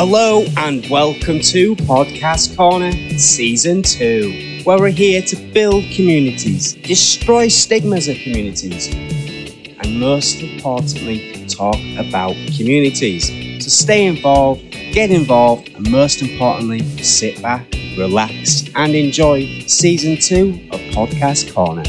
[0.00, 7.48] Hello and welcome to Podcast Corner Season 2, where we're here to build communities, destroy
[7.48, 13.26] stigmas of communities, and most importantly, talk about communities.
[13.60, 17.66] So stay involved, get involved, and most importantly, sit back,
[17.98, 21.82] relax, and enjoy Season 2 of Podcast Corner.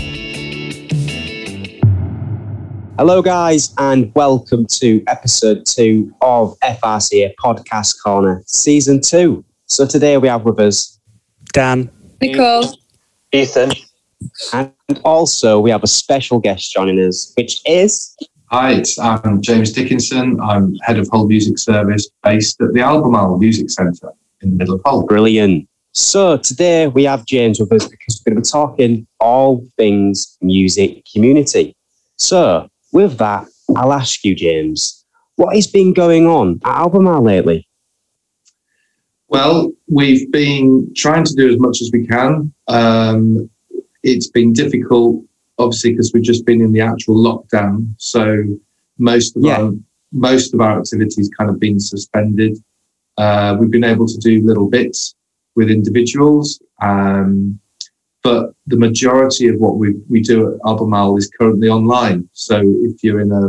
[2.99, 9.45] Hello, guys, and welcome to episode two of FRCA Podcast Corner, season two.
[9.67, 10.99] So, today we have with us
[11.53, 12.77] Dan, Nicole,
[13.31, 13.71] Ethan.
[14.51, 14.73] and
[15.05, 20.37] also we have a special guest joining us, which is Hi, it's, I'm James Dickinson.
[20.41, 24.75] I'm head of Hull Music Service based at the Albemarle Music Centre in the middle
[24.75, 25.05] of Hull.
[25.05, 25.69] brilliant.
[25.93, 30.37] So, today we have James with us because we're going to be talking all things
[30.41, 31.77] music community.
[32.17, 37.67] So, with that, I'll ask you, James, what has been going on at Albemarle lately?
[39.27, 42.51] Well, we've been trying to do as much as we can.
[42.67, 43.49] Um,
[44.01, 45.23] it's been difficult,
[45.59, 47.93] obviously, because we've just been in the actual lockdown.
[47.97, 48.43] So
[48.97, 49.61] most of Yeah.
[49.61, 49.73] our
[50.11, 52.57] most of our activities kind of been suspended.
[53.17, 55.13] Uh, we've been able to do little bits
[55.55, 57.59] with individuals, um,
[58.29, 62.29] but the majority of what we we do at Albemarle is currently online.
[62.33, 63.45] So if you're in a,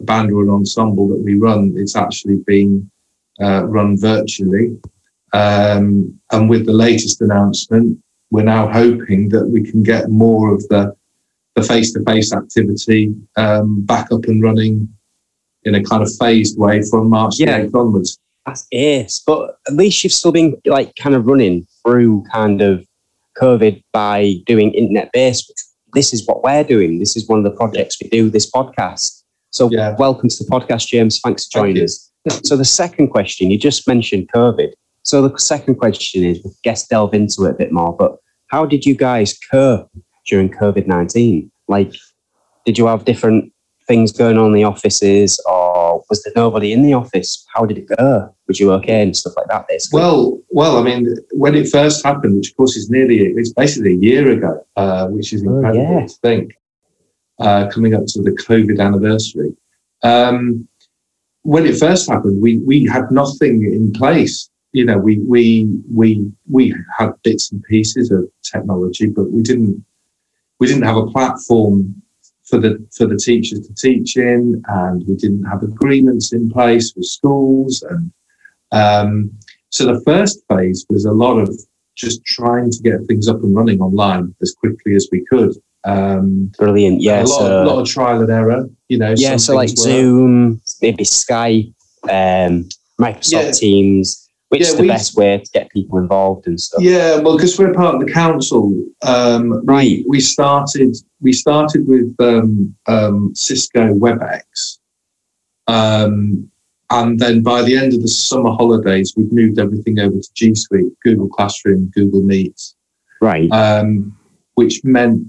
[0.00, 2.90] a band or an ensemble that we run, it's actually being
[3.40, 4.66] uh, run virtually.
[5.32, 7.98] Um, and with the latest announcement,
[8.30, 10.82] we're now hoping that we can get more of the
[11.56, 13.02] the face-to-face activity
[13.36, 14.74] um, back up and running
[15.64, 17.60] in a kind of phased way from March Yeah.
[17.60, 18.18] 8th onwards.
[18.46, 19.18] That's ace.
[19.26, 22.86] But at least you've still been like kind of running through kind of
[23.40, 25.52] COVID by doing internet based.
[25.92, 26.98] This is what we're doing.
[26.98, 29.22] This is one of the projects we do, this podcast.
[29.50, 29.96] So Yeah.
[29.98, 31.18] welcome to the podcast, James.
[31.20, 31.84] Thanks for joining you.
[31.84, 32.10] us.
[32.44, 34.72] So the second question, you just mentioned COVID.
[35.02, 38.16] So the second question is, I guess delve into it a bit more, but
[38.48, 39.88] how did you guys cope
[40.28, 41.50] during COVID-19?
[41.68, 41.94] Like,
[42.66, 43.52] did you have different
[43.88, 47.44] things going on in the offices or was there nobody in the office?
[47.54, 48.34] How did it go?
[48.46, 50.00] Was you okay and stuff like that, basically?
[50.00, 53.92] Well, well, I mean, when it first happened, which of course is nearly, it's basically
[53.94, 56.06] a year ago, uh, which is Oh, incredible yeah.
[56.06, 56.54] to think,
[57.40, 59.56] uh, coming up to the COVID anniversary.
[60.02, 60.66] Um,
[61.42, 64.50] when it first happened, we, we had nothing in place.
[64.72, 69.84] You know, we, we, we, we had bits and pieces of technology, but we didn't,
[70.58, 71.99] we didn't have a platform
[72.50, 76.92] for the, for the teachers to teach in, and we didn't have agreements in place
[76.94, 78.12] with schools and,
[78.72, 79.30] um,
[79.70, 81.48] so the first phase was a lot of
[81.96, 85.54] just trying to get things up and running online as quickly as we could.
[85.84, 87.00] Um, Brilliant.
[87.00, 87.20] Yeah.
[87.20, 88.68] a lot, so, of, lot of trial and error.
[88.88, 89.68] You know, yeah, so like.
[89.68, 91.72] Zoom, maybe Skype,
[92.04, 92.68] um,
[93.00, 93.50] Microsoft Yeah.
[93.52, 96.82] Teams, which Yeah, is the we- best way to get people involved and stuff.
[96.82, 100.04] Yeah, well, because we're part of the council, um, Right.
[100.08, 104.78] we started we started with um, um, Cisco WebEx,
[105.66, 106.50] um,
[106.90, 110.54] and then by the end of the summer holidays, we've moved everything over to G
[110.54, 112.60] Suite, Google Classroom, Google Meet,
[113.20, 113.50] Right.
[113.52, 114.16] um,
[114.54, 115.26] which meant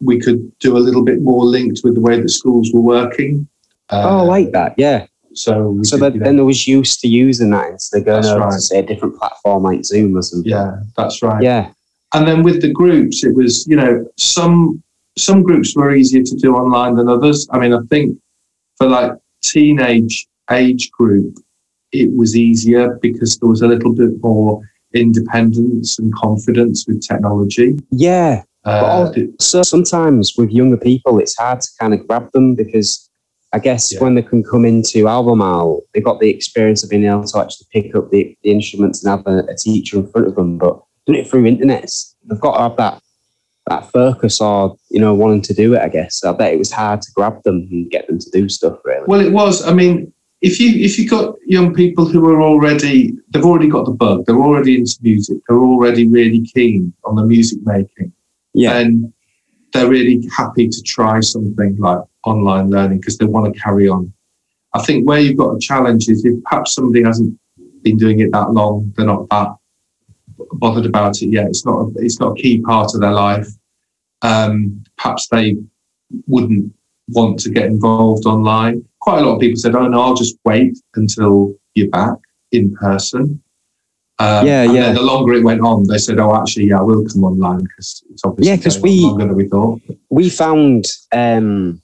[0.00, 3.46] we could do a little bit more linked with the way that schools were working.
[3.90, 4.74] Uh, oh, I like that.
[4.78, 5.06] Yeah.
[5.44, 8.24] So, So that, you know- then there was used to using that instead of going
[8.26, 10.50] over to say a different platform like Zoom or something.
[10.50, 11.42] yeah, that's right.
[11.42, 11.70] Yeah.
[12.14, 14.82] And then with the groups, it was you know some
[15.18, 17.46] some groups were easier to do online than others.
[17.52, 18.18] I mean, I think
[18.78, 19.12] for like
[19.42, 21.34] teenage age group,
[21.92, 24.60] it was easier because there was a little bit more
[24.94, 27.78] independence and confidence with technology.
[27.90, 28.42] Yeah.
[28.64, 32.54] But Uh, al- so sometimes with younger people, it's hard to kind of grab them
[32.54, 33.08] because
[33.52, 34.00] I guess Yeah.
[34.00, 37.66] when they can come into Albemarle, they've got the experience of being able to actually
[37.72, 40.56] pick up the, the instruments and have a, a teacher in front of them.
[40.58, 41.90] But doing it through internet,
[42.28, 43.02] they've got to have that
[43.68, 45.82] that focus or you know wanting to do it.
[45.82, 48.48] I guess I bet it was hard to grab them and get them to do
[48.48, 48.78] stuff.
[48.84, 49.04] Really.
[49.06, 49.66] Well, it was.
[49.66, 53.84] I mean, if you if you got young people who are already they've already got
[53.86, 58.12] the bug, they're already into music, they're already really keen on the music making.
[58.54, 58.74] yeah.
[58.74, 59.12] then
[59.72, 64.12] they're really happy to try something like online learning because they want to carry on.
[64.74, 67.38] I think where you've got a challenge is if perhaps somebody hasn't
[67.82, 69.56] been doing it that long, they're not that
[70.52, 71.46] bothered about it yet.
[71.46, 73.48] It's not a, it's not a key part of their life.
[74.22, 75.56] Um, perhaps they
[76.26, 76.72] wouldn't
[77.08, 78.84] want to get involved online.
[79.00, 82.16] Quite a lot of people said, "Oh no, I'll just wait until you're back
[82.52, 83.42] in person."
[84.20, 84.82] Um, Yeah, and yeah.
[84.86, 87.60] Then the longer it went on, they said, "Oh, actually, yeah, I will come online
[87.64, 89.80] because it's obviously Yeah, 'cause going on we- longer than we thought."
[90.10, 91.80] we found um,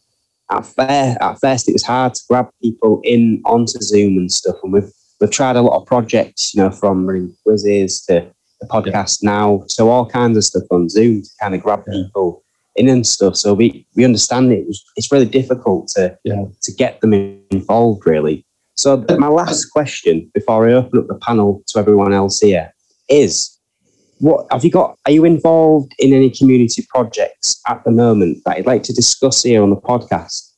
[0.50, 4.56] at, fir- at first it was hard to grab people in onto Zoom and stuff,
[4.62, 8.26] and we've we've tried a lot of projects, you know, from running quizzes to
[8.60, 9.30] the podcast yeah.
[9.30, 11.92] now so all kinds of stuff on Zoom to kind of grab yeah.
[12.04, 12.42] people
[12.76, 13.36] in and stuff.
[13.36, 14.66] So we, we understand it.
[14.96, 16.44] It's really difficult to yeah.
[16.62, 17.12] to get them
[17.50, 18.45] involved, really.
[18.76, 22.72] So my last question before I open up the panel to everyone else here
[23.08, 23.58] is:
[24.18, 24.98] What have you got?
[25.06, 29.42] Are you involved in any community projects at the moment that you'd like to discuss
[29.42, 30.52] here on the podcast?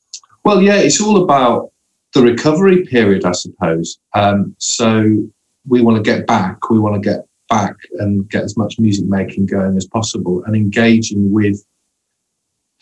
[0.44, 1.70] Well, yeah, it's all about
[2.14, 3.98] the recovery period, I suppose.
[4.14, 5.24] Um, so
[5.66, 6.70] we want to get back.
[6.70, 10.56] We want to get back and get as much music making going as possible and
[10.56, 11.64] engaging with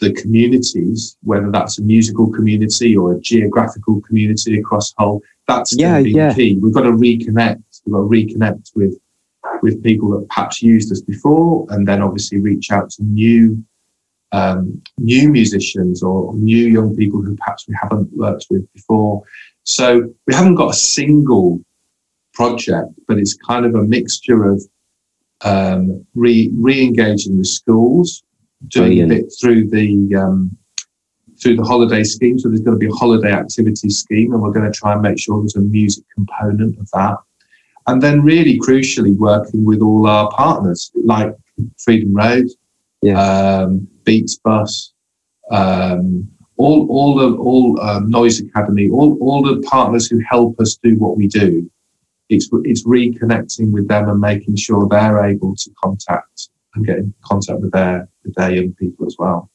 [0.00, 5.98] the communities, whether that's a musical community or a geographical community across Hull, that's yeah,
[5.98, 6.34] yeah.
[6.34, 6.58] key.
[6.60, 7.62] We've got to reconnect.
[7.84, 8.98] We've got to reconnect with
[9.62, 13.64] with people that perhaps used us before, and then obviously reach out to new
[14.32, 19.22] um, new musicians or new young people who perhaps we haven't worked with before.
[19.62, 21.60] So we haven't got a single
[22.34, 24.62] project, but it's kind of a mixture of
[25.43, 28.22] um, re re-engaging with schools,
[28.69, 30.56] doing bit through the um,
[31.41, 32.38] through the holiday scheme.
[32.38, 35.03] So there's going to be a holiday activity scheme, and we're going to try and
[35.03, 37.17] make sure there's a music component of that.
[37.87, 41.32] And then, really crucially, working with all our partners like
[41.79, 42.47] Freedom Road,
[43.03, 43.20] yeah.
[43.20, 44.93] um, Beats Bus,
[45.50, 50.79] um, all all the all um, Noise Academy, all all the partners who help us
[50.82, 51.70] do what we do.
[52.29, 57.14] It's it's reconnecting with them and making sure they're able to contact and get in
[57.25, 59.50] contact with their with their young people as well.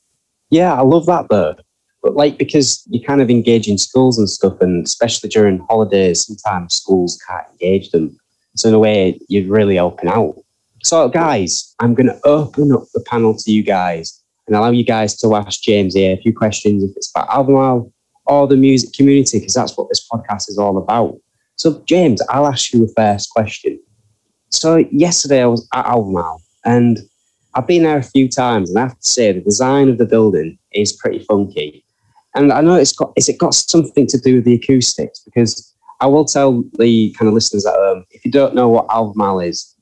[0.49, 1.55] Yeah, I love that though.
[2.03, 6.25] But like because you kind of engage in schools and stuff, and especially during holidays,
[6.25, 8.17] sometimes schools can't engage them.
[8.55, 10.35] So in a way, you're really helping out.
[10.83, 14.83] So guys, I'm going to open up the panel to you guys and allow you
[14.83, 17.93] guys to ask James here a few questions if it's about Albemarle
[18.25, 21.17] or the music community, because that's what this podcast is all about.
[21.55, 23.79] So James, I'll ask you the first question.
[24.49, 26.99] So yesterday I was at Albemarle and
[27.53, 30.05] I've been there a few times, and I have to say the design of the
[30.05, 31.83] building is pretty funky.
[32.33, 35.73] And I know it's got is it got something to do with the acoustics because
[35.99, 39.41] I will tell the kind of listeners at home if you don't know what Albemarle
[39.41, 39.75] is,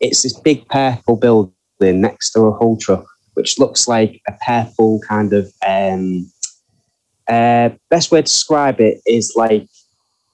[0.00, 5.00] it's this big purple building next to a Hull truck, which looks like a purple
[5.00, 6.30] kind of um,
[7.28, 9.66] uh, best way to describe it is like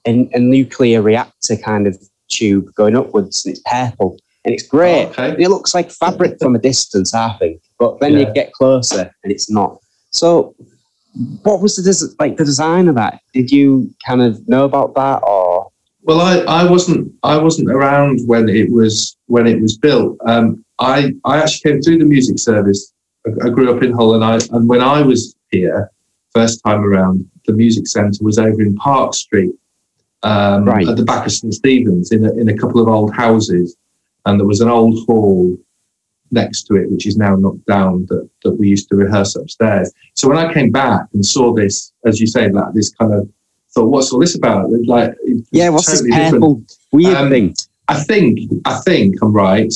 [0.05, 1.97] a nuclear reactor kind of
[2.27, 5.05] tube going upwards, and it's purple and it's great.
[5.07, 5.35] Okay.
[5.39, 8.19] It looks like fabric from a distance, I think, but then yeah.
[8.19, 9.77] you get closer and it's not.
[10.11, 10.55] So,
[11.43, 13.21] what was the des- like the design of that?
[13.33, 15.69] Did you kind of know about that, or?
[16.01, 20.17] Well, I, I wasn't I wasn't around when it was when it was built.
[20.25, 22.93] Um, I I actually came through the music service.
[23.25, 25.89] I, I grew up in Hull, and I and when I was here
[26.33, 29.53] first time around, the music centre was over in Park Street,
[30.23, 30.87] um, right.
[30.87, 33.77] at the back of St Stephen's, in a, in a couple of old houses
[34.25, 35.57] and there was an old hall
[36.31, 39.91] next to it, which is now knocked down, that, that we used to rehearse upstairs.
[40.15, 43.29] So when I came back and saw this, as you say, like this kind of
[43.73, 44.69] thought, what's all this about?
[44.85, 45.15] Like,
[45.51, 47.55] yeah, what's totally this purple weird um, thing?
[47.87, 49.73] I think, I think I'm right.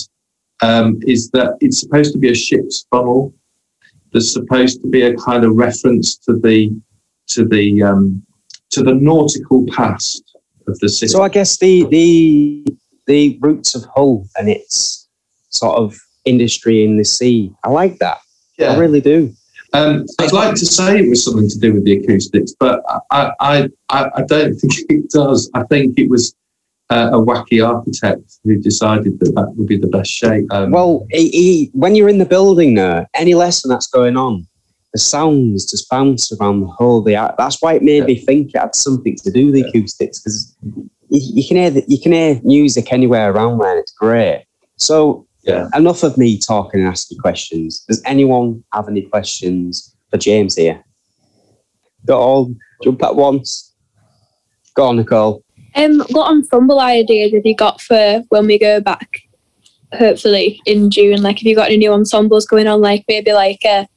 [0.61, 3.33] Um, is that it's supposed to be a ship's funnel?
[4.11, 6.71] There's supposed to be a kind of reference to the
[7.27, 8.25] to the um,
[8.71, 10.23] to the nautical past
[10.67, 11.11] of the city.
[11.11, 12.65] So I guess the the
[13.07, 15.07] the roots of Hull and its
[15.49, 17.52] sort of industry in the sea.
[17.64, 18.19] I like that.
[18.57, 18.73] Yeah.
[18.73, 19.33] I really do.
[19.73, 23.31] Um, I'd like to say it was something to do with the acoustics, but I,
[23.40, 25.49] I, I, don't think it does.
[25.54, 26.33] I think it was
[26.90, 30.45] uh, a wacky architect who decided that that would be the best shape.
[30.52, 34.47] Um, well, he, he, when you're in the building now, any lesson that's going on,
[34.94, 37.02] the sounds just bounce around the whole.
[37.02, 38.06] The, that's why it made yeah.
[38.06, 40.56] me think it had something to do with the acoustics because
[41.09, 43.78] you, you can hear the, you can hear music anywhere around there.
[43.78, 44.45] it's great.
[44.78, 45.68] So yeah.
[45.76, 47.81] enough of me talking and asking questions.
[47.87, 50.83] Does anyone have any questions for James here?
[52.06, 53.73] Go on, jump at once.
[54.76, 55.44] Go on, Nicole.
[55.76, 59.09] Um, what ensemble ideas have you got for when we go back?
[59.94, 61.21] Hopefully in June.
[61.21, 62.81] Like, have you got any new ensembles going on?
[62.81, 63.87] Like maybe like a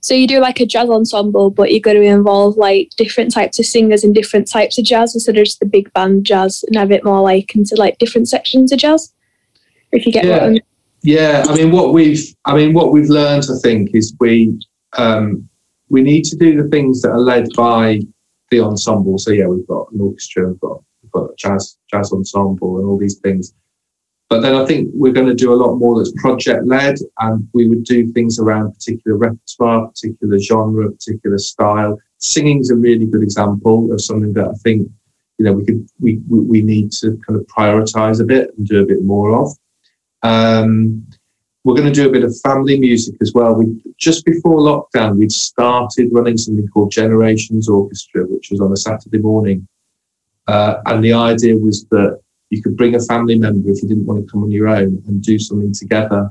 [0.00, 3.58] so you do like a jazz ensemble, but you're going to involve like different types
[3.58, 6.76] of singers and different types of jazz instead of just the big band jazz and
[6.76, 9.12] have it more like into like different sections of jazz.
[9.92, 10.48] If you get yeah.
[10.48, 10.62] what
[11.02, 14.58] Yeah, I mean what we've I mean what we've learned I think is we
[14.96, 15.48] um,
[15.88, 18.00] we need to do the things that are led by
[18.50, 19.18] the ensemble.
[19.18, 22.86] So yeah, we've got an orchestra, we've got we've got a jazz jazz ensemble and
[22.86, 23.54] all these things.
[24.28, 27.48] But then I think we're going to do a lot more that's project led, and
[27.54, 31.98] we would do things around particular repertoire, particular genre, particular style.
[32.18, 34.90] Singing's a really good example of something that I think
[35.38, 38.82] you know we could we we need to kind of prioritize a bit and do
[38.82, 39.52] a bit more of.
[40.22, 41.06] Um,
[41.62, 43.54] we're going to do a bit of family music as well.
[43.54, 48.76] We just before lockdown, we'd started running something called Generations Orchestra, which was on a
[48.76, 49.68] Saturday morning,
[50.48, 54.06] uh, and the idea was that you could bring a family member if you didn't
[54.06, 56.30] want to come on your own and do something together.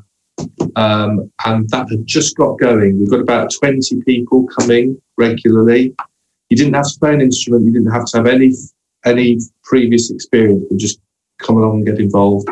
[0.75, 2.99] Um, and that had just got going.
[2.99, 5.95] We've got about 20 people coming regularly.
[6.49, 7.65] You didn't have to play an instrument.
[7.65, 8.53] You didn't have to have any
[9.05, 10.99] any previous experience, but just
[11.37, 12.49] come along and get involved.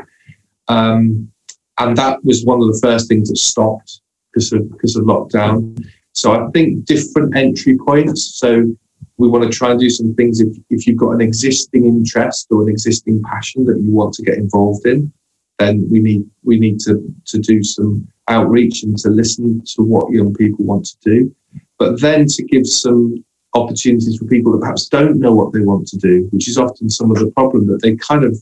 [0.67, 1.31] Um,
[1.79, 4.01] and that was one of the first things that stopped
[4.31, 5.83] because of because of lockdown.
[6.13, 8.37] So I think different entry points.
[8.37, 8.75] So
[9.17, 12.47] we want to try and do some things if, if you've got an existing interest
[12.51, 15.11] or an existing passion that you want to get involved in,
[15.59, 20.11] then we need we need to to do some outreach and to listen to what
[20.11, 21.35] young people want to do.
[21.77, 25.87] But then to give some opportunities for people that perhaps don't know what they want
[25.87, 28.35] to do, which is often some of the problem that they kind of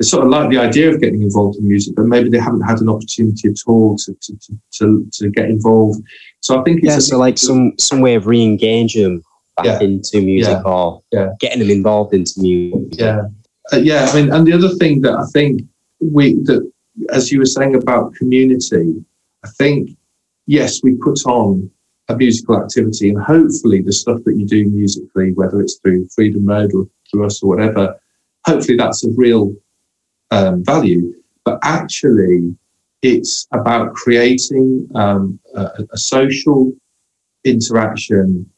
[0.00, 2.62] they sort of like the idea of getting involved in music, but maybe they haven't
[2.62, 6.02] had an opportunity at all to to, to, to, to get involved.
[6.40, 9.22] So I think it's yeah, so like some some way of re-engaging them
[9.56, 9.80] back Yeah.
[9.80, 10.70] into music Yeah.
[10.72, 11.28] or Yeah.
[11.40, 12.98] getting them involved into music.
[12.98, 13.28] Yeah,
[13.72, 14.08] uh, yeah.
[14.10, 15.62] I mean, and the other thing that I think
[16.00, 16.70] we that,
[17.10, 19.04] as you were saying about community,
[19.44, 19.90] I think
[20.46, 21.70] yes, we put on
[22.08, 26.44] a musical activity, and hopefully the stuff that you do musically, whether it's through Freedom
[26.44, 27.94] Road or through us or whatever,
[28.46, 29.54] hopefully that's of real
[30.30, 31.14] um, value.
[31.44, 32.54] But actually,
[33.02, 36.72] it's about creating um, a, a social
[37.44, 38.50] interaction,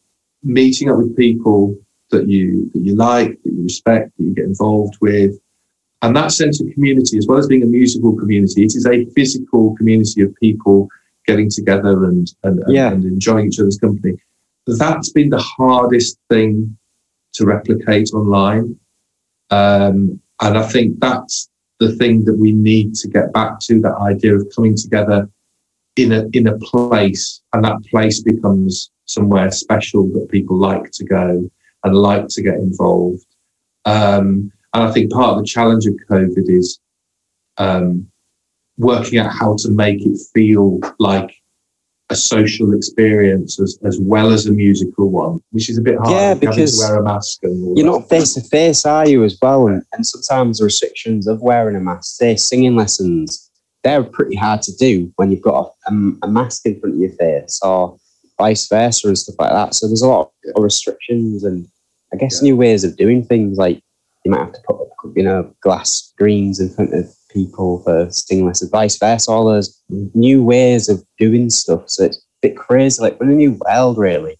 [0.42, 1.76] meeting up with people
[2.10, 5.38] that you that you like, that you respect, that you get involved with.
[6.02, 9.06] And that sense of community, as well as being a musical community, it is a
[9.16, 10.88] physical community of people
[11.26, 12.92] getting together and and, Yeah.
[12.92, 14.14] and enjoying each other's company.
[14.66, 16.76] That's been the hardest thing
[17.34, 18.76] to replicate online.
[19.50, 23.96] Um, and I think that's the thing that we need to get back to that
[23.96, 25.28] idea of coming together
[25.96, 31.04] in a in a place and that place becomes somewhere special that people like to
[31.04, 31.50] go
[31.84, 33.24] and like to get involved.
[33.84, 36.80] Um, and I think part of the challenge of COVID is
[37.56, 38.08] um,
[38.76, 41.34] working out how to make it feel like
[42.10, 46.10] a social experience as, as well as a musical one, which is a bit hard.
[46.10, 49.36] Yeah, because to wear a mask and You're not face to face, are you, as
[49.42, 49.66] well?
[49.66, 53.50] And, and sometimes the restrictions of wearing a mask, say singing lessons,
[53.82, 57.12] they're pretty hard to do when you've got a, a mask in front of your
[57.12, 57.96] face or
[58.38, 59.74] vice versa and stuff like that.
[59.74, 61.66] So there's a lot of restrictions and
[62.12, 62.48] I guess Yeah.
[62.48, 63.82] new ways of doing things like
[64.24, 64.78] you might have to put,
[65.14, 69.80] you know, glass screens in front of people for singing lessons, vice versa, all those
[69.88, 71.82] new ways of doing stuff.
[71.86, 74.36] So it's a bit crazy, like we're in a new world, really.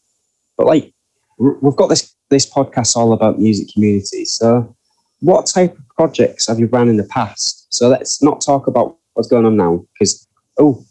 [0.57, 0.93] But like,
[1.39, 4.33] we've got this this podcast all about music communities.
[4.33, 4.75] So,
[5.21, 7.73] what type of projects have you run in the past?
[7.73, 10.27] So let's not talk about what's going on now, because
[10.59, 10.85] oh,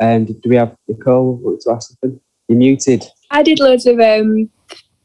[0.00, 2.20] um, do we have Nicole want to ask something?
[2.48, 3.04] You're muted.
[3.30, 4.50] I did loads of um,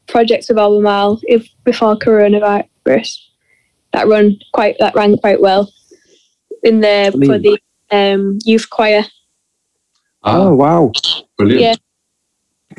[0.06, 3.18] projects with Albemarle if before coronavirus
[3.92, 5.72] that run quite that ran quite well
[6.62, 7.58] in the for the
[7.90, 9.02] um, youth choir.
[10.22, 10.92] Oh, wow!
[11.38, 11.62] brilliant.
[11.62, 11.74] Yeah.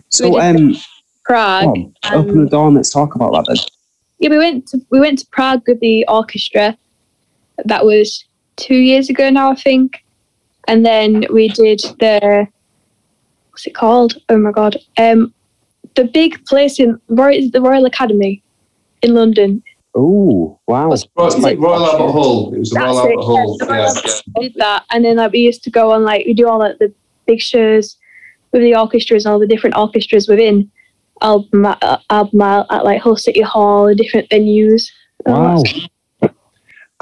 [0.09, 0.75] So We um,
[1.25, 1.63] Prague.
[1.63, 3.57] Tom, open the door and let's talk about that then.
[4.19, 6.77] Yeah, we went to we went to Prague with the orchestra.
[7.65, 8.23] That was
[8.55, 10.03] two years ago now, I think.
[10.67, 12.47] And then we did the
[13.51, 14.17] what's it called?
[14.29, 14.77] Oh my god.
[14.97, 15.33] Um
[15.95, 18.41] the big place in Royal the Royal Academy
[19.01, 19.63] in London.
[19.93, 20.85] Oh wow!
[20.85, 22.11] It Was- Royal, Royal posh, Albert.
[22.13, 22.53] Hall.
[22.53, 23.57] It was the That's Royal Albert yeah, Hall.
[23.57, 24.21] the Yeah, yeah.
[24.37, 24.83] I did that.
[24.91, 26.93] And then like we used to go on like we do all like the
[27.25, 27.97] big shows
[28.53, 30.71] with the orchestras and all the different orchestras within
[31.21, 34.89] Albemarle, uh, Albemarle at like Hull City Hall and different venues.
[35.25, 35.61] Wow!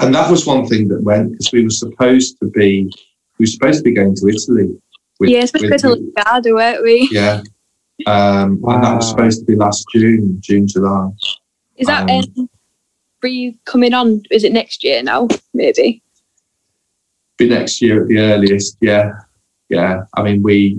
[0.00, 2.92] And that was one thing that went because we were supposed to be
[3.38, 4.76] we were supposed to be going to Italy.
[5.20, 7.08] With- Yes, we with- go to with- Lugard, weren't we?
[7.12, 7.42] Yeah.
[8.06, 11.10] Um, And that was supposed to be last June, June, July.
[11.76, 12.48] Is that Um, um,
[13.22, 14.22] re coming on?
[14.30, 15.28] Is it next year now?
[15.54, 16.02] Maybe.
[17.36, 18.76] Be next year at the earliest.
[18.80, 19.12] Yeah.
[19.68, 20.02] Yeah.
[20.16, 20.78] I mean, we,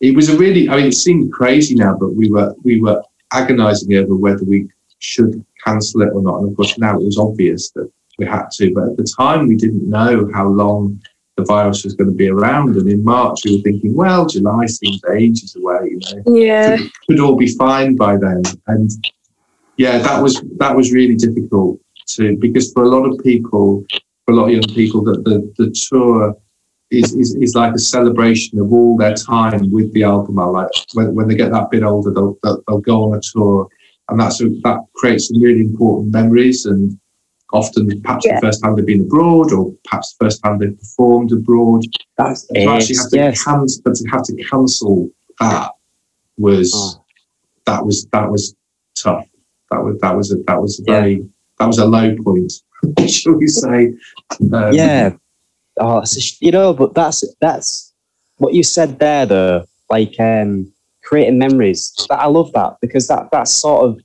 [0.00, 3.02] it was a really, I mean, it seemed crazy now, but we were, we were
[3.32, 4.68] agonizing over whether we
[4.98, 6.40] should cancel it or not.
[6.40, 8.72] And of course, now it was obvious that we had to.
[8.74, 11.00] But at the time, we didn't know how long
[11.38, 12.76] the virus was going to be around.
[12.76, 16.36] And in March, we were thinking, well, July seems ages away, you know.
[16.36, 16.76] Yeah.
[16.76, 18.42] could, could all be fine by then.
[18.66, 18.90] And
[19.76, 21.80] yeah, that was that was really difficult
[22.14, 23.84] to because for a lot of people,
[24.24, 26.36] for a lot of young people, that the, the tour
[26.90, 30.52] is, is is like a celebration of all their time with the Albemarle.
[30.52, 33.68] Like when, when they get that bit older, they'll, they'll they'll go on a tour
[34.08, 36.98] and that's a, that creates some really important memories and
[37.52, 38.36] often perhaps Yeah.
[38.40, 41.82] the first time they've been abroad or perhaps the first time they've performed abroad
[42.16, 43.42] That's to actually have to Yes.
[43.44, 45.08] cancel, but to have to cancel
[45.40, 45.70] that
[46.36, 47.02] was Oh.
[47.66, 48.54] that was that was
[48.96, 49.26] tough.
[49.70, 51.00] That was that was a that was a Yeah.
[51.00, 51.28] very
[51.58, 52.52] that was a low point,
[53.08, 53.94] shall we say?
[54.52, 55.10] Um, yeah.
[55.80, 57.92] Oh, it's you know, but that's that's
[58.38, 59.64] what you said there, though.
[59.90, 60.70] Like um,
[61.02, 61.94] creating memories.
[62.10, 64.00] I love that because that that's sort of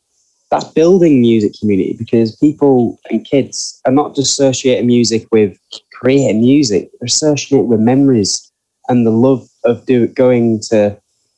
[0.54, 5.58] that's building music community because people and kids are not just associating music with
[5.94, 8.52] creating music; they're associating it with memories
[8.88, 10.96] and the love of do going to,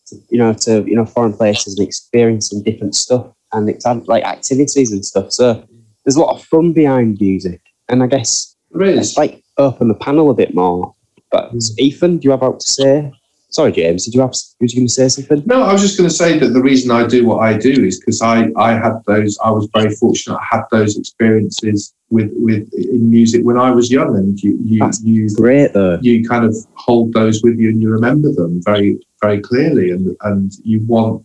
[0.07, 4.25] to you know to you know foreign places and experiencing different stuff and it's like
[4.25, 5.31] activities and stuff.
[5.31, 5.65] So
[6.03, 10.29] there's a lot of fun behind music, and I guess it's like open the panel
[10.29, 10.93] a bit more.
[11.31, 11.79] But mm.
[11.79, 13.11] Ethan, do you have out to say?
[13.55, 14.31] Sorry, James, did you have?
[14.31, 15.41] Was you going to say something?
[15.45, 17.85] No, I was just going to say that the reason I do what I do
[17.85, 19.37] is because I, I had those.
[19.41, 20.35] I was very fortunate.
[20.35, 24.79] I had those experiences with with in music when I was young, and you you
[24.79, 25.97] That's you, Great though.
[26.01, 30.13] you kind of hold those with you and you remember them very very clearly, and
[30.23, 31.23] and you want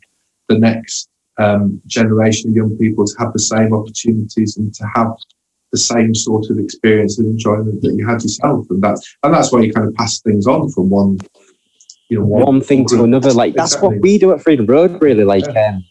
[0.48, 1.08] the next
[1.38, 5.16] um, generation of young people to have the same opportunities and to have
[5.72, 9.52] the same sort of experience and enjoyment that you had yourself, and that's and that's
[9.52, 11.18] why you kind of pass things on from one,
[12.10, 13.04] you know, One thing to group.
[13.06, 13.32] another.
[13.32, 13.96] Like that's Exactly.
[13.96, 15.00] what we do at Freedom Road.
[15.00, 15.84] Really, like um,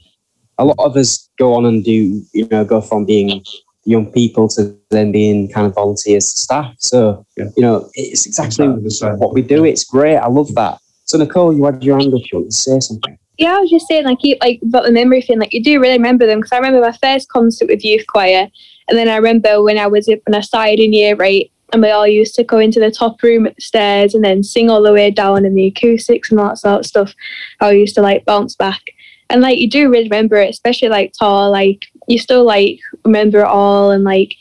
[0.58, 2.22] a lot of us go on and do.
[2.34, 3.44] You know, go from being
[3.86, 6.76] young people to then being kind of volunteers to staff.
[6.80, 7.46] So Yeah.
[7.58, 9.64] you know, it's exactly Exactly what we do.
[9.66, 10.18] It's great.
[10.18, 10.78] I love that.
[11.06, 12.22] So Nicole, you had your hand up.
[12.32, 13.18] You want to say something?
[13.40, 15.40] Yeah, I was just saying, like, you, like about the memory thing.
[15.40, 18.50] Like, you do really remember them because I remember my first concert with youth choir,
[18.90, 21.82] and then I remember when I was up when I started in year eight, and
[21.82, 24.70] we all used to go into the top room at the stairs and then sing
[24.70, 27.14] all the way down in the acoustics and all that sort of stuff.
[27.60, 28.82] I used to like bounce back,
[29.30, 31.52] and like you do really remember it, especially like tall.
[31.52, 34.34] Like you still like remember it all, and like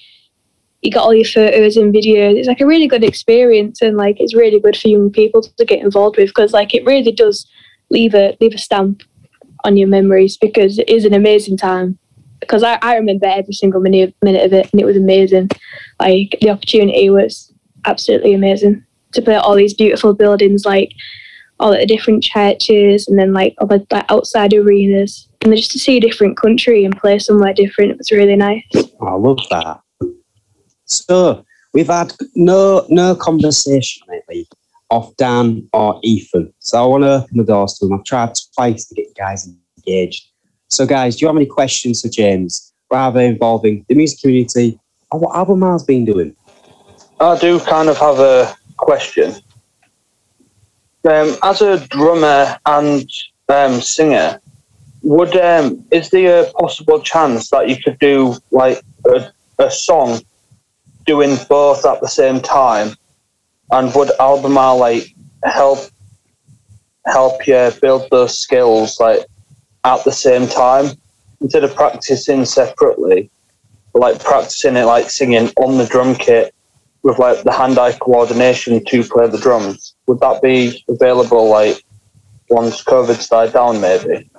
[0.83, 2.37] you got all your photos and videos.
[2.37, 5.65] It's like a really good experience, and like it's really good for young people to
[5.65, 7.47] get involved with because like it really does
[7.91, 9.03] leave a leave a stamp
[9.65, 11.99] on your memories because it is an amazing time.
[12.41, 15.51] Because I, I remember every single minute minute of it and it was amazing.
[16.01, 17.53] Like the opportunity was
[17.85, 20.93] absolutely amazing to play all these beautiful buildings, like
[21.61, 25.29] all the different churches and then like all the like, outside arenas.
[25.43, 28.65] And just to see a different country and play somewhere different, it was really nice.
[28.75, 29.81] Oh, I love that.
[30.85, 34.49] So we've had no no conversation lately
[34.91, 36.53] off Dan or Ethan.
[36.61, 37.99] So I want to open the doors to them.
[37.99, 40.29] I've tried twice to get you guys engaged.
[40.69, 44.79] So guys, do you have any questions for James, rather involving the music community
[45.11, 46.37] or what Albemarle's been doing?
[47.21, 49.35] I do kind of have a question.
[51.09, 53.11] Um, as a drummer and
[53.49, 54.41] um, singer,
[55.03, 60.21] would um, is there a possible chance that you could do like a, a song
[61.07, 62.95] doing both at the same time?
[63.71, 65.79] And would Albemarle like help
[67.07, 69.25] help you build those skills like
[69.89, 70.87] at the same time
[71.41, 73.31] instead of practicing separately?
[73.95, 76.55] Like practicing it like singing on the drum kit
[77.03, 79.95] with like the hand-eye coordination to play the drums.
[80.07, 81.83] Would that be available like
[82.51, 84.31] once COVID's died down, maybe?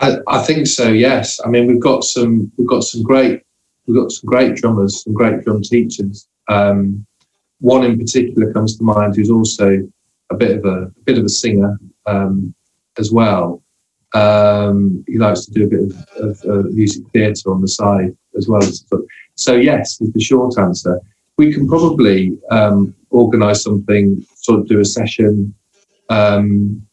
[0.00, 0.88] I, I think so.
[0.88, 1.40] Yes.
[1.44, 3.42] I mean, we've got some we've got some great
[3.86, 6.28] we've got some great drummers, some great drum teachers.
[6.48, 7.06] Um,
[7.60, 9.86] one in particular comes to mind who's also
[10.30, 12.54] a bit of a, a bit of a singer um,
[12.98, 13.62] as well.
[14.14, 18.16] Um, he likes to do a bit of, of uh, music theatre on the side
[18.36, 18.62] as well.
[19.34, 21.00] So yes, is the short answer.
[21.36, 25.54] We can probably um, organise something, sort of do a session.
[26.08, 26.86] Um,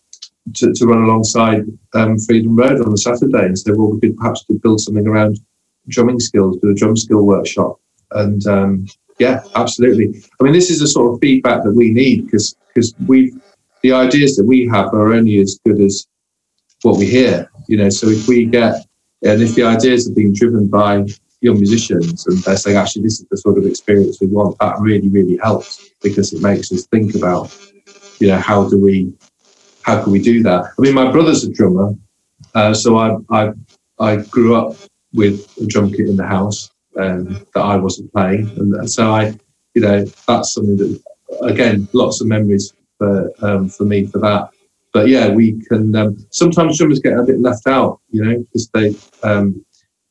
[0.54, 3.48] to, to run alongside um, Freedom Road on the Saturday.
[3.48, 5.40] And so well, we could perhaps build something around
[5.90, 7.80] drumming skills, do a drum skill workshop.
[8.12, 8.88] And um,
[9.20, 10.24] yeah, absolutely.
[10.40, 13.34] I mean, this is the sort of feedback that we need because because we
[13.82, 16.08] the ideas that we have are only as good as
[16.84, 17.50] what we hear.
[17.68, 18.86] You know, so if we get
[19.24, 21.06] and if the ideas are being driven by
[21.42, 24.80] young musicians and they're saying actually this is the sort of experience we want, that
[24.80, 27.56] really really helps because it makes us think about
[28.20, 29.14] you know how do we
[29.84, 30.66] how can we do that?
[30.78, 31.94] I mean, my brother's a drummer,
[32.54, 33.54] uh, so I, I
[34.00, 34.76] I grew up
[35.14, 39.34] with a drum kit in the house um, that I wasn't playing, and, so I,
[39.74, 41.02] you know, that's something that
[41.42, 44.50] again, lots of memories for um, for me for that.
[44.98, 45.96] But yeah, we can.
[45.96, 49.64] Um, sometimes drummers get a bit left out, you know, because they um,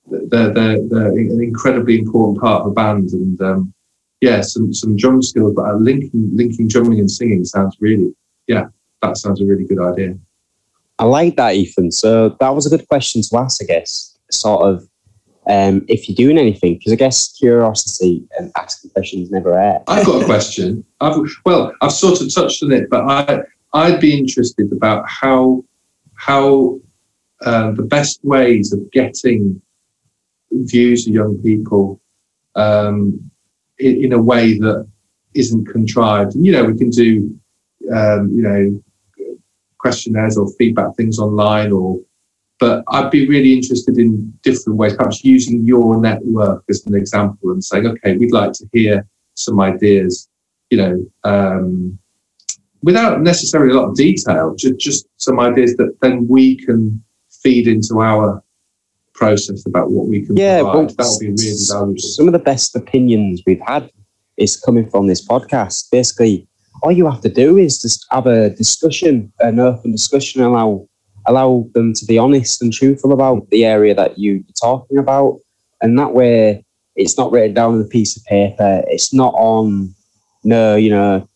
[0.07, 3.75] they're, they're they're an incredibly important part of a band, and um,
[4.21, 8.15] yeah, some some drum skills, but uh, linking linking drumming and singing sounds really
[8.47, 8.67] yeah
[9.03, 10.17] that sounds a really good idea.
[11.01, 11.91] I like that, Ethan.
[11.91, 14.17] So that was a good question to ask, I guess.
[14.31, 14.89] Sort of
[15.49, 19.83] um, if you're doing anything, because I guess curiosity and asking questions never hurt.
[19.89, 20.85] I've got a question.
[21.01, 23.43] I've, well, I've sort of touched on it, but I
[23.77, 25.65] I'd be interested about how
[26.15, 26.81] how
[27.43, 29.61] uh, the best ways of getting
[30.51, 32.01] views of young people
[32.55, 33.31] um,
[33.79, 34.89] in, in, a way that
[35.35, 36.35] isn't contrived.
[36.35, 37.39] And, you know, we can do
[37.95, 38.83] um, you know
[39.77, 42.01] questionnaires or feedback things online or
[42.59, 47.51] but I'd be really interested in different ways, perhaps using your network as an example
[47.51, 50.31] and saying, okay, we'd like to hear some ideas,
[50.71, 51.99] you know, um,
[52.87, 57.03] without necessarily a lot of detail, just, just some ideas that then we can
[57.43, 58.43] feed into our
[59.13, 60.91] process about what we can yeah, provide.
[60.91, 61.99] That would be really valuable.
[61.99, 63.91] Some of the best opinions we've had
[64.37, 65.91] is coming from this podcast.
[65.91, 66.47] Basically,
[66.85, 70.87] all you have to do is just have a discussion, an open discussion, allow
[71.29, 75.41] allow them to be honest and truthful about the area that you're talking about.
[75.83, 78.85] And that way, it's not written down on a piece of paper.
[78.87, 79.93] It's not on,
[80.45, 81.29] no, you know,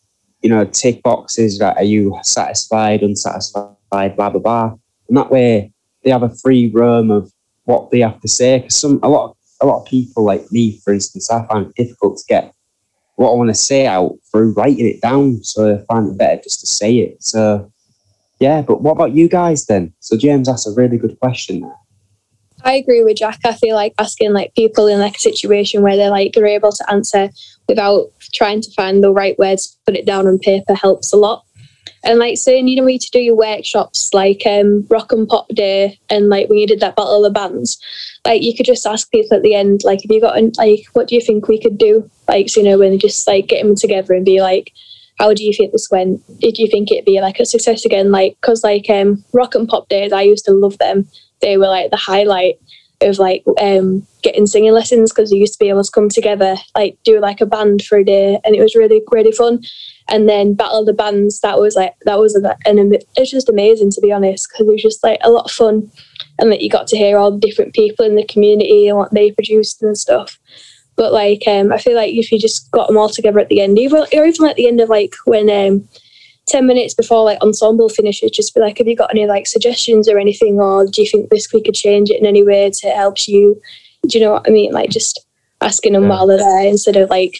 [0.42, 4.74] you know, tick boxes that are you satisfied, unsatisfied, blah, blah, blah.
[5.08, 5.72] And that way,
[6.02, 7.32] they have a free roam of
[7.64, 8.58] what they have to say.
[8.58, 11.66] Because some, a lot, of, a lot of people like me, for instance, I find
[11.66, 12.54] it difficult to get
[13.16, 15.42] what I want to say out through writing it down.
[15.42, 17.22] So I find it better just to say it.
[17.22, 17.70] So
[18.38, 19.92] yeah, but what about you guys then?
[20.00, 21.76] So James asked a really good question there.
[22.64, 23.38] I agree with Jack.
[23.44, 26.72] I feel like asking like people in like a situation where they're like they're able
[26.72, 27.30] to answer
[27.70, 31.16] without trying to find the right words, to put it down on paper helps a
[31.16, 31.44] lot.
[32.02, 35.48] And like saying, you know, we to do your workshops like um rock and pop
[35.48, 37.78] day and like when you did that battle of the bands,
[38.26, 41.08] like you could just ask people at the end, like, have you got like what
[41.08, 42.10] do you think we could do?
[42.28, 44.72] Like, so, you know, when just like get them together and be like,
[45.18, 46.22] how do you think this went?
[46.40, 48.10] Did you think it'd be like a success again?
[48.10, 51.06] Like, cause like um, rock and pop days, I used to love them.
[51.42, 52.58] They were like the highlight
[53.02, 56.56] of like um, getting singing lessons because we used to be able to come together,
[56.76, 59.62] like do like a band for a day, and it was really really fun.
[60.08, 63.48] And then Battle of the Bands, that was like that was an, an it's just
[63.48, 65.90] amazing to be honest because it was just like a lot of fun,
[66.38, 69.12] and that you got to hear all the different people in the community and what
[69.12, 70.38] they produced and stuff.
[70.96, 73.60] But like, um, I feel like if you just got them all together at the
[73.60, 75.88] end, even or even at the end of like when um,
[76.46, 80.08] ten minutes before like ensemble finishes, just be like, have you got any like suggestions
[80.08, 82.88] or anything, or do you think this we could change it in any way to
[82.90, 83.60] help you?
[84.06, 84.72] Do you know what I mean?
[84.72, 85.24] Like just
[85.60, 86.08] asking them yeah.
[86.08, 87.38] while they're there instead of like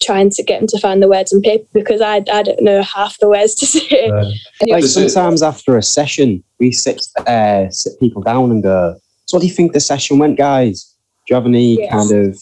[0.00, 2.82] trying to get them to find the words on paper because I, I don't know
[2.82, 4.10] half the words to say.
[4.10, 4.34] Right.
[4.68, 8.96] Like sometimes after a session, we sit uh, sit people down and go,
[9.26, 10.94] "So what do you think the session went, guys?
[11.26, 11.92] Do you have any yes.
[11.92, 12.38] kind of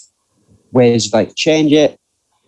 [0.73, 1.99] ways like change it,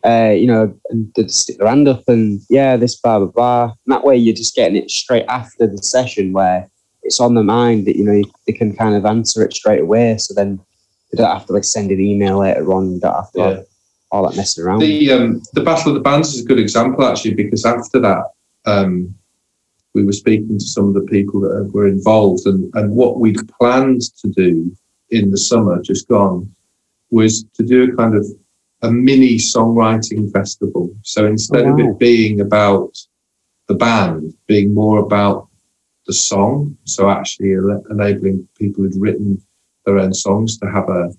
[0.05, 3.65] uh, you know, and to stick their hand up and yeah, this blah blah blah.
[3.65, 6.69] And that way, you're just getting it straight after the session where
[7.03, 10.17] it's on the mind that you know they can kind of answer it straight away.
[10.19, 10.61] So then
[11.11, 12.99] they don't have to like send an email later on.
[12.99, 13.61] Don't have to yeah.
[14.11, 14.81] all that messing around.
[14.81, 18.25] The um, the Battle of the Bands is a good example actually because after that.
[18.67, 19.15] Um,
[19.95, 23.49] we were speaking to some of the people that were involved, and, and what we'd
[23.59, 24.71] planned to do
[25.11, 26.55] in the summer just gone
[27.11, 28.27] was to do a kind of
[28.83, 30.95] a mini songwriting festival.
[31.03, 31.73] So instead oh, wow.
[31.73, 32.97] of it being about
[33.67, 35.49] the band, being more about
[36.07, 37.53] the song, so actually
[37.91, 39.43] enabling people who'd written
[39.89, 41.11] their own songs to have a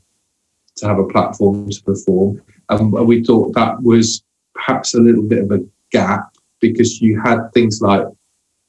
[0.78, 2.42] to have a platform to perform.
[2.70, 6.30] And we thought that was perhaps a little bit of a gap
[6.62, 8.06] because you had things like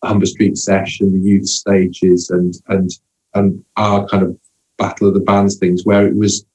[0.02, 2.90] Humber Street Session, the youth stages, and and
[3.34, 4.38] and our kind of
[4.78, 6.46] Battle of the Bands things, where it was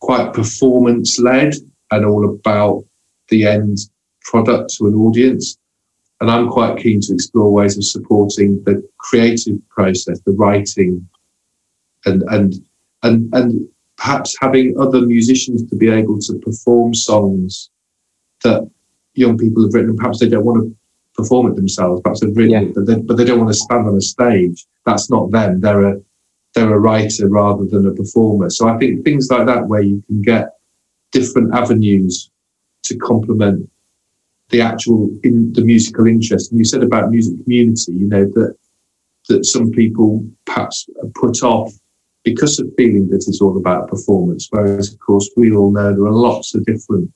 [0.00, 1.54] quite performance led
[1.90, 2.84] and all about
[3.28, 3.78] the end
[4.24, 5.56] product to an audience.
[6.20, 11.08] And I'm quite keen to explore ways of supporting the creative process, the writing,
[12.04, 12.54] and and
[13.04, 17.70] and and perhaps having other musicians to be able to perform songs
[18.42, 18.68] that
[19.14, 19.90] young people have written.
[19.90, 20.76] and Perhaps they don't want to
[21.14, 22.00] perform it themselves.
[22.02, 22.60] Perhaps they've written yeah.
[22.62, 24.66] it, but they, but they don't want to stand on a stage.
[24.84, 25.60] That's not them.
[25.60, 26.00] They're a
[26.54, 28.48] they're a writer rather than a performer.
[28.48, 30.50] So I think things like that, where you can get
[31.10, 32.30] different avenues
[32.84, 33.68] to complement
[34.50, 36.50] the actual in the musical interest.
[36.50, 38.56] And you said about music community, you know that
[39.28, 41.72] that some people perhaps put off
[42.24, 44.48] because of feeling that it's all about performance.
[44.50, 47.12] Whereas, of course, we all know there are lots of different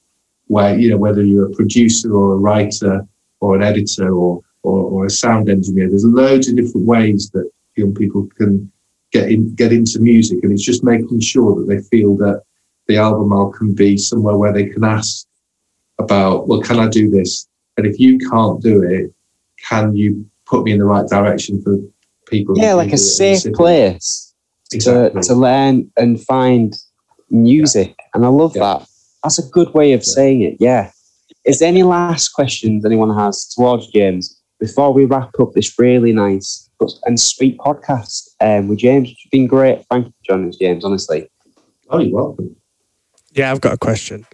[0.48, 3.06] way, you know, whether you're a producer or a writer
[3.40, 7.50] or an editor or, or, or a sound engineer, there's loads of different ways that
[7.76, 8.70] young people can
[9.10, 12.42] get in, get into music, and it's just making sure that they feel that
[12.86, 15.26] the Albemarle can be somewhere where they can ask
[15.98, 17.48] about, well, can I do this?
[17.76, 19.12] And if you can't do it,
[19.68, 21.78] can you put me in the right direction for
[22.26, 22.58] people?
[22.58, 24.27] Yeah, like a safe place
[24.72, 25.20] Exactly.
[25.22, 26.74] to, to learn and find
[27.30, 27.94] music.
[28.14, 28.78] And I love Yeah.
[28.78, 28.88] that.
[29.22, 30.04] That's a good way of Yeah.
[30.14, 30.56] saying it.
[30.60, 30.90] Yeah.
[31.44, 36.12] Is there any last questions anyone has towards James before we wrap up this really
[36.12, 36.68] nice
[37.06, 39.10] and sweet podcast um, with James?
[39.10, 39.84] It's been great.
[39.90, 41.30] Thank you for joining us, James, honestly.
[41.90, 42.54] Oh, you're welcome.
[43.32, 44.26] Yeah, I've got a question.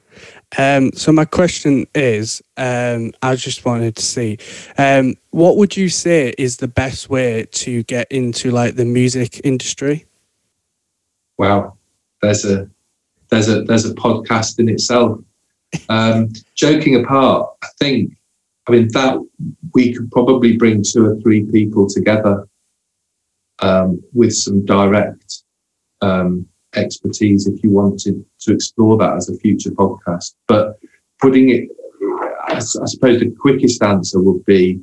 [0.57, 4.39] Um, so my question is, um, I just wanted to see,
[4.79, 9.41] um, what would you say is the best way to get into like the music
[9.45, 10.07] industry?
[11.39, 11.77] Wow,
[12.23, 12.69] there's a
[13.31, 15.19] there's a there's a podcast in itself.
[15.89, 18.17] Um, joking apart, I think
[18.69, 19.19] I mean that
[19.75, 22.49] we could probably bring two or three people together
[23.61, 25.43] um, with some direct
[26.01, 30.35] um, expertise if you wanted to explore that as a future podcast.
[30.47, 30.79] But
[31.21, 31.69] putting it,
[32.47, 34.81] I suppose the quickest answer would be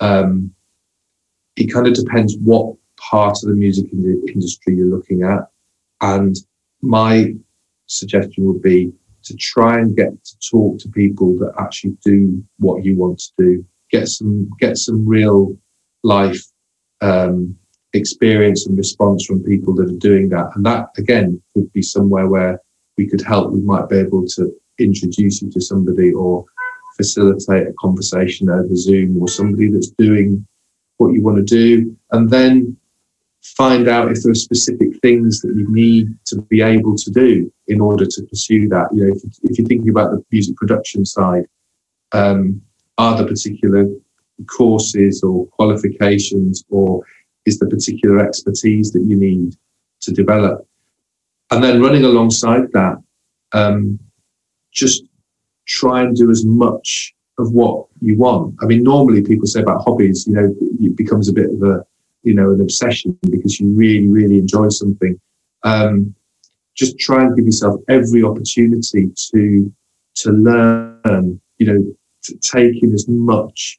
[0.00, 0.52] um,
[1.56, 5.48] it kind of depends what part of the music in- industry you're looking at.
[6.00, 6.36] And
[6.82, 7.34] my
[7.86, 8.92] suggestion would be
[9.24, 13.30] to try and get to talk to people that actually do what you want to
[13.38, 13.64] do.
[13.90, 15.56] Get some get some real
[16.02, 16.42] life
[17.00, 17.56] um,
[17.92, 20.50] experience and response from people that are doing that.
[20.54, 22.60] And that again would be somewhere where
[22.96, 23.52] we could help.
[23.52, 26.44] We might be able to introduce you to somebody or
[26.96, 30.46] facilitate a conversation over Zoom or somebody that's doing
[30.96, 31.96] what you want to do.
[32.12, 32.76] And then
[33.54, 37.52] find out if there are specific things that you need to be able to do
[37.68, 38.88] in order to pursue that.
[38.92, 41.44] You know, if, if you're thinking about the music production side,
[42.12, 42.60] um,
[42.98, 43.86] are there particular
[44.46, 47.02] courses or qualifications, or
[47.44, 49.56] is there particular expertise that you need
[50.00, 50.66] to develop?
[51.50, 53.02] And then running alongside that,
[53.52, 53.98] um,
[54.72, 55.04] just
[55.66, 58.54] try and do as much of what you want.
[58.62, 61.84] I mean, normally people say about hobbies, you know, it becomes a bit of a
[62.26, 65.18] you know, an obsession because you really, really enjoy something.
[65.62, 66.14] Um,
[66.74, 69.72] just try and give yourself every opportunity to
[70.16, 71.40] to learn.
[71.58, 73.78] You know, to take in as much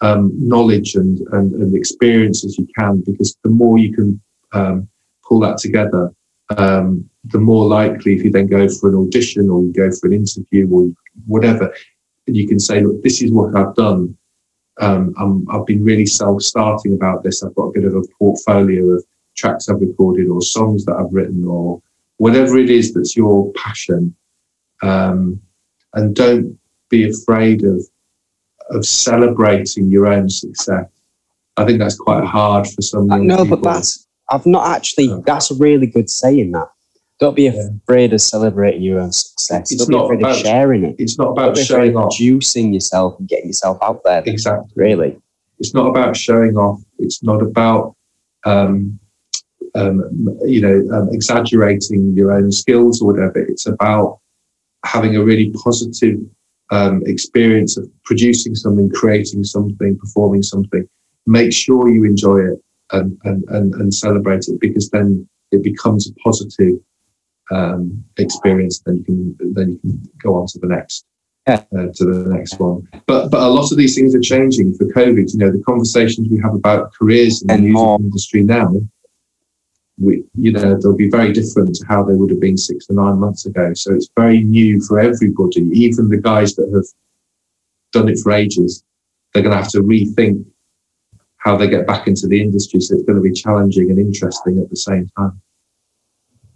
[0.00, 4.20] um, knowledge and, and and experience as you can, because the more you can
[4.52, 4.88] um,
[5.22, 6.10] pull that together,
[6.56, 10.06] um, the more likely if you then go for an audition or you go for
[10.06, 10.90] an interview or
[11.26, 11.72] whatever,
[12.26, 14.16] and you can say, look, this is what I've done
[14.80, 17.42] um, I'm, I've been really self-starting about this.
[17.42, 19.04] I've got a bit of a portfolio of
[19.36, 21.82] tracks I've recorded or songs that I've written or
[22.16, 24.14] whatever it is that's your passion.
[24.82, 25.40] Um,
[25.94, 26.58] and don't
[26.88, 27.84] be afraid of
[28.70, 30.86] of celebrating your own success.
[31.56, 33.06] I think that's quite hard for some.
[33.06, 35.20] No, but that's I've not actually.
[35.26, 36.52] That's a really good saying.
[36.52, 36.68] That
[37.22, 39.70] don't be afraid of celebrating your own success.
[39.70, 40.96] It's don't be afraid about- of sharing it.
[40.98, 42.16] it's not about showing off.
[42.16, 44.24] producing yourself and getting yourself out there.
[44.26, 44.72] Exactly.
[44.74, 45.16] Really,
[45.60, 46.82] It's not about showing off.
[46.98, 47.94] It's not about,
[48.44, 48.98] um,
[49.76, 49.96] um,
[50.44, 53.38] you know, um, exaggerating your own skills or whatever.
[53.38, 54.18] It's about
[54.84, 56.18] having a really positive
[56.72, 60.88] um, experience of producing something, creating something, performing something.
[61.26, 62.58] Make sure you enjoy it
[62.90, 66.80] and, and, and, and celebrate it because then it becomes a positive
[67.52, 68.80] um, experience.
[68.80, 71.04] Then you can then you can go on to the next
[71.46, 72.88] uh, to the next one.
[73.06, 75.32] But but a lot of these things are changing for COVID.
[75.32, 77.98] You know, the conversations we have about careers in the And music more.
[78.00, 78.72] industry now,
[79.98, 82.94] we you know they'll be very different to how they would have been six to
[82.94, 83.72] nine months ago.
[83.74, 86.86] So it's very new for everybody, even the guys that have
[87.92, 88.84] done it for ages.
[89.32, 90.44] They're going to have to rethink
[91.38, 92.80] how they get back into the industry.
[92.80, 95.40] So it's going to be challenging and interesting at the same time.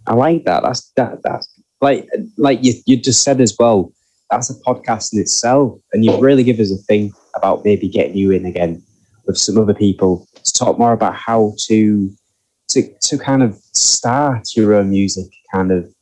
[0.07, 0.63] I like that.
[0.63, 1.19] That's that.
[1.23, 1.47] That's
[1.81, 3.91] like like you you just said as well.
[4.31, 8.17] That's a podcast in itself, and you've really give us a thing about maybe getting
[8.17, 8.83] you in again
[9.25, 12.11] with some other people to talk more about how to
[12.69, 15.93] to to kind of start your own music kind of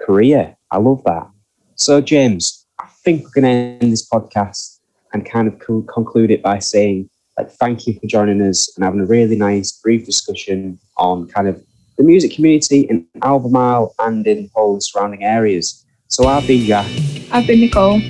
[0.00, 0.56] career.
[0.70, 1.28] I love that.
[1.74, 4.78] So James, I think we're going to end this podcast
[5.12, 8.84] and kind of co- conclude it by saying like thank you for joining us and
[8.84, 11.62] having a really nice brief discussion on kind of
[11.98, 15.84] the music community in Albemarle and in Hull and surrounding areas.
[16.06, 16.86] So I've been Jack.
[17.32, 18.00] I've been Nicole.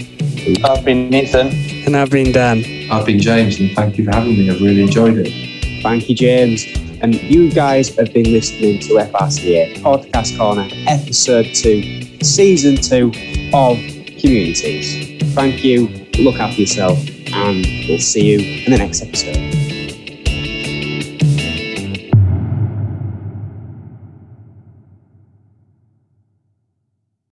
[0.65, 1.49] I've been Ethan.
[1.87, 2.63] And I've been Dan.
[2.91, 4.51] I've been James, and thank you for having me.
[4.51, 5.83] I've really enjoyed it.
[5.83, 6.65] Thank you, James.
[7.01, 13.79] And you guys have been listening to FRCA Podcast Corner, Episode 2, Season 2 of
[14.21, 15.23] Communities.
[15.35, 16.99] Thank you, look after yourself,
[17.33, 19.58] and we'll see you in the next episode.